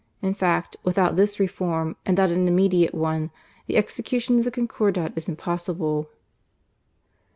[0.23, 3.29] In fact, without this reform and that an immediate one,
[3.67, 6.09] the execution of the Concordat is impossible."